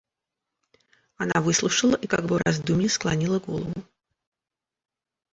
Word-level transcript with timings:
Она 1.17 1.41
выслушала 1.41 1.95
и 1.95 2.07
как 2.07 2.25
бы 2.25 2.39
в 2.39 2.41
раздумье 2.43 2.89
склонила 2.89 3.37
голову. 3.39 3.71